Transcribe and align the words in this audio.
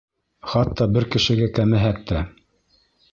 Хатта 0.53 0.87
бер 0.95 1.05
кешегә 1.15 1.49
кәмеһәк 1.59 2.01
тә. 2.13 2.23